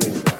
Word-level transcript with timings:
coming. 0.00 0.31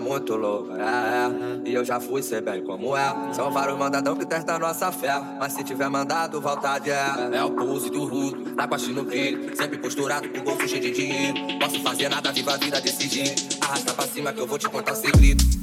Muito 0.00 0.36
louca, 0.36 0.74
é, 0.74 0.86
é. 0.86 1.70
E 1.70 1.74
eu 1.74 1.84
já 1.84 2.00
fui, 2.00 2.22
sei 2.22 2.40
bem 2.40 2.62
como 2.64 2.96
é. 2.96 3.32
São 3.32 3.50
vários 3.50 3.78
mandadão 3.78 4.16
que 4.16 4.26
testam 4.26 4.58
nossa 4.58 4.90
fé. 4.90 5.20
Mas 5.38 5.52
se 5.52 5.62
tiver 5.62 5.88
mandado, 5.88 6.40
vontade 6.40 6.90
é. 6.90 7.30
É 7.32 7.44
o 7.44 7.50
pulse 7.50 7.90
do 7.90 8.04
rudo, 8.04 8.54
na 8.54 8.66
costa 8.66 8.88
no 8.88 9.04
brilho. 9.04 9.56
Sempre 9.56 9.78
posturado 9.78 10.28
com 10.28 10.40
bolso 10.40 10.66
cheio 10.66 10.82
de 10.82 10.90
dinheiro. 10.90 11.58
Posso 11.60 11.80
fazer 11.82 12.08
nada, 12.08 12.32
viva 12.32 12.54
a 12.54 12.56
vida 12.56 12.80
decidir. 12.80 13.34
Arrasta 13.60 13.94
pra 13.94 14.06
cima 14.06 14.32
que 14.32 14.40
eu 14.40 14.46
vou 14.46 14.58
te 14.58 14.68
contar 14.68 14.94
segredo. 14.94 15.59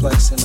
place 0.00 0.39